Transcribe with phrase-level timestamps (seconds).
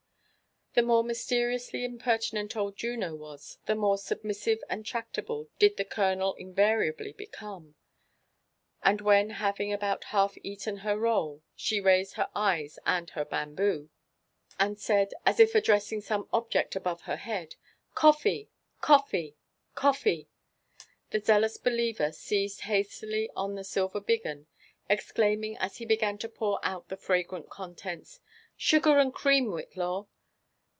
[0.73, 5.83] The more mysteriously impertinent old Juno was, the more submis sive and tractable did the
[5.83, 7.75] colonel invariably become;
[8.81, 13.29] and when hav ing about half eaten her roll, she raisod her eyes and hpr
[13.29, 13.89] bamboo,
[14.57, 18.49] and said, as if addressing some object above herhead, *' Coffee!
[18.79, 19.35] coffee!
[19.75, 20.27] cofToe!"
[21.09, 24.45] the zealous believer seized hastily on the silver biggen,
[24.89, 29.47] ex claiming as he began to pour out the fragrant contents:'* Sugar and cream,.
[29.51, 30.07] Whitlaw!